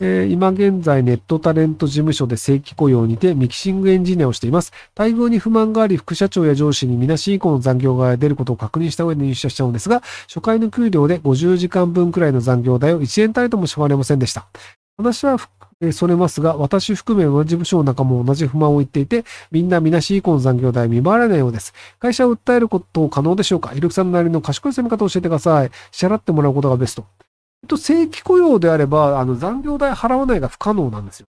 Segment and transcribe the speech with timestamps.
[0.00, 4.72] えー今現在ネットタレント事務所で正規雇用にてミキシングエンジニアをしています。
[4.96, 14.46] 待遇に不満があり、副社長や上司にみなし以降の残業が出ることを確認した上で入社したのですが、初回の給料で50時間分くらいの残業代を1円単位とも支払れませんでした。
[14.96, 15.38] 話は
[15.80, 21.72] えーそれますが、私含め同じ部署の仲間も同じ不満を言っていて、みんなみなし以降の残業代未払われないようです。
[22.00, 23.72] 会社を訴えること可能でしょうか？
[23.74, 25.70] イルクさんなりの賢い攻め方を教えてください。
[25.92, 27.06] 支払ってもらうことがベスト。
[27.64, 31.26] と、正規雇用であれば、あの、残業代払わないが不可能なんですよ。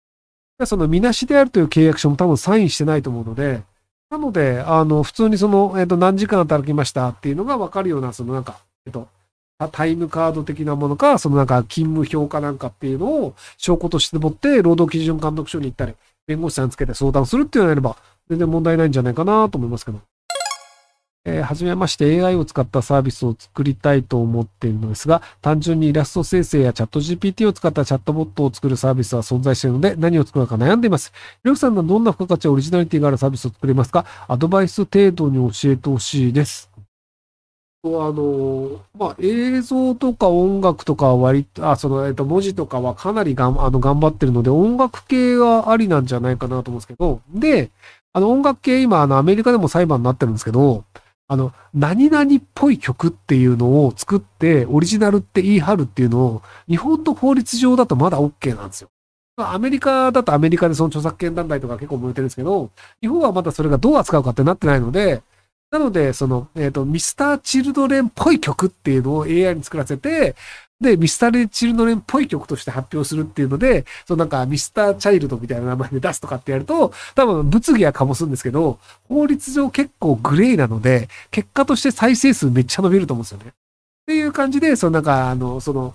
[0.66, 3.62] その、みなしであるという契約書も多分サインしてないと思うので、
[4.10, 9.06] なので、あの、普通にその、えっと、何時間働きましたっていうのが分かるような、そのなんか、えっと、
[9.72, 15.94] タイムカード的なものか、そのなんか勤務表かなんかっていうのを証拠として持って、労働基準監督署に行ったり、
[16.26, 17.96] 弁護士さんつけて相談するっていうのをやれば、
[18.28, 20.00] 全然問題ないんじゃないかなと思いますけど。
[21.36, 31.12] えーはじめまして AI を使ったサービスを作りたいと思っているのですが、単純にイラスト生成やチャット GPT を使ったチャットボットを作るサービスは存在しているので、何を作るか悩んでいます。
[31.42, 34.06] ひろきさんはどんな付加価値やオリジナリティがあるサービスを作れますか？
[34.26, 36.70] アドバイス程度に教えてほしいです。
[37.84, 47.70] あの、まあ、映像とか音楽とかは割と、あ、その、えっと、文字とかはかなりがん、あの、頑張ってるので、音楽系はありなんじゃないかなと思うんですけど、で、
[48.12, 50.84] あの、音楽系今、あの、アメリカでも裁判になってるんですけど、
[51.30, 58.88] あの、何々っぽい曲っていうのを作って、オリジナルって言い張るっていうのを、日本の法律上だとまだ OK なんですよ。
[59.36, 62.70] アメリカだとアメリカでその著作権団体とか結構燃えてるんですけど、
[63.00, 65.22] 日本はまだそれがどう扱うかってなってないので、
[65.70, 70.34] なので、その、えっ、と、ミスター・チルドレンっぽい曲っていうのを AI に作らせて、
[70.80, 83.46] で、ミスター・レチルドレンっぽい曲として発表するっていうので、そのなんかミスター・チャイルドみたいな名前で出すとかってやると、多分物議は醸すんですけど、法律上結構グレーなので、結果として再生数めっちゃ伸びると思うんですよね。
[83.48, 83.52] っ
[84.06, 85.94] ていう感じで、そのなんか、あの、その、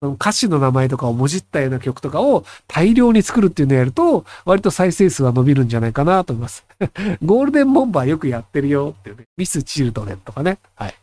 [0.00, 6.64] その歌詞の名前とかをもじったような曲とかを大量に作るっていうのをやると、割と再生数は伸びるんじゃないかなと思います。
[7.22, 9.24] ゴールデンボンバーよくやってるよっていうね。
[9.36, 10.58] ミス・チルドレンとかね。
[10.76, 10.94] はい。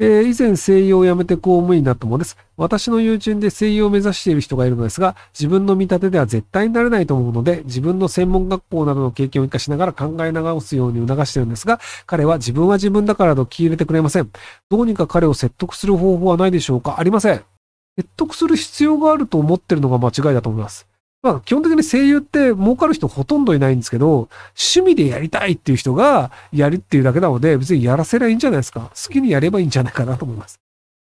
[0.00, 2.36] えー以前声優を辞めて公務員になったものです。
[2.56, 14.30] 私の友人で声優を目指している人がいるのですが、自分の見立てでは絶対になれないと思うので、自分の専門学校などの経験を活かしながら考え直すように促しているんですが、彼は自分は自分だからと気入れてくれません。
[14.68, 16.98] どうにか彼を説得する方法はないでしょうか？
[16.98, 17.44] ありません。
[17.96, 20.88] 説得する必要があると思ってるのが間違いだと思います。
[21.24, 28.92] まあ、基本的に声優って儲かる人ほとんどいないんですけど、趣味でやりたいっていう人がやるっていうだけなので、別にやらせりゃいいんじゃないですか。
[28.94, 30.60] 好きにやればいいんじゃないかなと思います。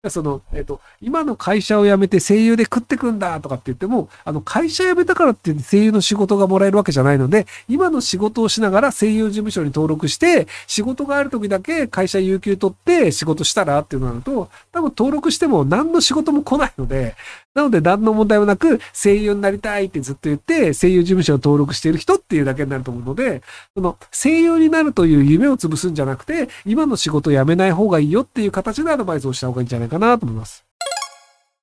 [0.08, 17.14] その、えっ、と、今の会社を辞めて声優で食ってくんだとかって言っても、あの、会社辞めたからって声優の仕事がもらえるわけじゃないので、今の仕事をしながら声優事務所に登録して、仕事がある時だけ会社有給取って仕事したらっていうのになると、多分登録しても何の仕事も来ないので、
[17.52, 23.42] なので何の問題もなく声優になりたいってずっと言って声優事務所を登録している人っていうだけになると思うので、
[23.74, 30.64] その声優になるという夢を潰すんじゃなくて、今の仕事を辞めない方がいいよっていう形でアドバイスをした方がいいんじゃないかなと思います。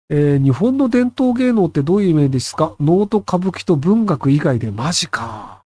[0.10, 2.74] えー日本の伝統芸能ってどういうイメージですか？
[2.80, 5.64] 能と歌舞伎と文学以外でマジか。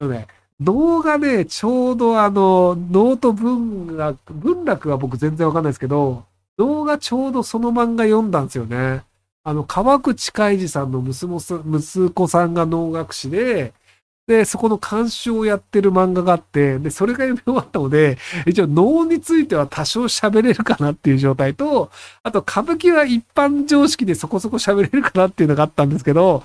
[0.00, 0.26] あのね、
[0.60, 6.24] 能がね、ちょうどあの、能と文学、文楽は僕全然わかんないですけど、
[6.58, 9.02] 能がちょうどその漫画読んだんですよね。
[9.44, 13.74] あの、川口海二さんの娘さん息子さんが能楽師で、
[14.26, 18.16] で、そこの監修をやってる漫画があって、で、それが読み終わったので、
[18.46, 21.90] 一応能については多少喋れるかなっていう状態と、
[22.22, 26.42] あと歌舞伎は一般常識でそこそこ喋れるかなっていうのがあったんですけど、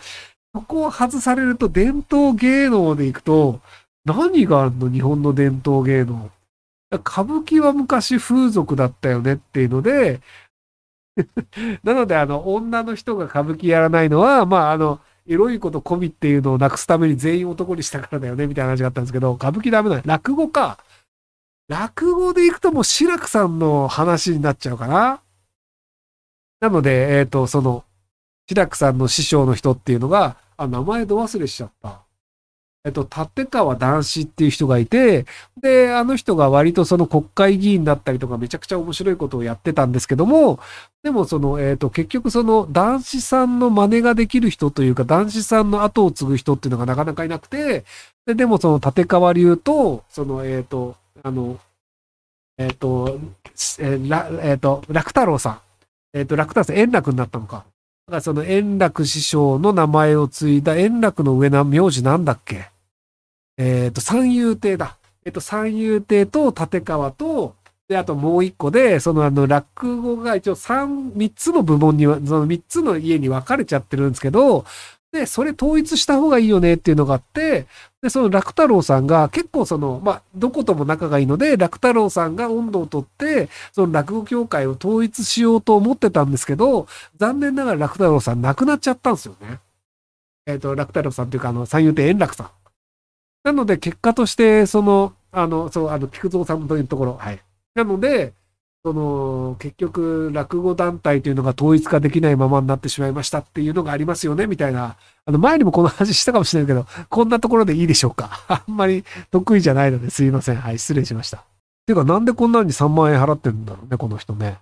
[0.53, 3.61] そこを外されると伝統芸能でいくと、
[4.03, 6.29] 何があるの日本の伝統芸能。
[6.91, 10.19] 歌舞伎は昔風俗だったよねっていうので、
[11.83, 20.01] なのであの、女の人が歌舞伎やらないのは、まああの、エロいこと込みっていうのをなくすために全員男にしたからだよね、みたいな話があったんですけど、歌舞伎ダメだ。
[20.05, 20.79] 落語か。
[21.67, 25.21] 落語で行くともう志らくさんの話になっちゃうかな。
[26.59, 27.85] なので、えっ、と、その、
[28.47, 32.01] 志らくさんの師匠の人っていうのが、あ、名前ど忘れしちゃった。
[32.85, 35.25] えっと、立川男子っていう人がいて、
[35.61, 40.59] で、あの人が割とその国会議員だったりとかめちゃくちゃ面白いことをやってたんですけども、
[41.03, 47.83] でもその、えっと、結局その男子さんの真似ができる人というか、男子さんの後を継ぐ人っていうのがなかなかいなくて、
[48.25, 51.59] で、でもその立川流と、その、えっと、あの、
[52.57, 53.19] えっと、
[53.79, 55.59] えーえっと、楽太郎さん。
[56.13, 57.65] えっと、楽太郎さん、円楽になったのか。
[58.09, 62.69] かその円楽師匠の名前を継いだ円楽の上な名字なんだっけ？
[63.57, 64.97] えっ、と、三遊亭だ。
[65.25, 67.56] えっ、と、三遊亭と立川と、
[67.89, 74.63] で、あともう一個で、そのあの、落語が一応三、三つの部門には、その三つの家に分かれちゃってるんですけど、
[75.11, 77.65] で、それ統一した方がいいよねっていうのがあって、
[78.01, 89.59] で、その楽太郎さんが結構その、まあ、どことも仲がいいので、楽太郎さんが温度をとって、その落語協会を統一しようと思ってたんですけど、残念ながら楽太郎さん亡くなっちゃったんですよね。
[90.45, 92.50] えっ、ー、と、楽太郎さんっていうか、あの、三遊亭円楽さん。
[93.44, 97.39] なので、結果として、その、あの、そう、あの、菊蔵さんというところ、はい。
[97.73, 98.33] なので、
[98.83, 104.95] その、結局、落語団体というのが統一化できないままになってしまいましたっていうのがありますよね、みたいな。
[105.25, 108.45] あの、前にもこの話したかもしれないけど、こんなところでいいでしょうか。
[108.47, 110.55] あんまり得意じゃないのですいません。
[110.55, 111.43] はい、失礼しました。
[111.87, 114.59] てか、なんでこんなに3万円払ってるんだろうね、この人ね。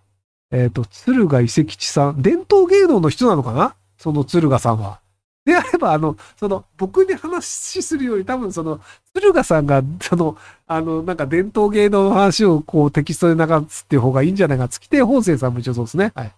[0.51, 2.21] えっ、ー、と、鶴賀伊勢吉さん。
[2.21, 3.75] 伝統芸能の人なのかな？
[3.97, 4.99] その鶴賀さんは。
[5.47, 8.81] であれば、あの、その、僕に話するより多分その、
[9.15, 14.67] 鶴賀さんが、その、あの、なんか伝統芸能の話をこうテキストで流すっていう方がいいんじゃないか。
[14.67, 16.11] 月亭法生さんも一応そうですね。
[16.15, 16.36] はい。